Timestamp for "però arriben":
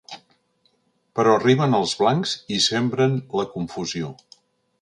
1.19-1.77